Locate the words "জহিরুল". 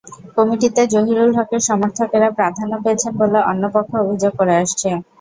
0.93-1.31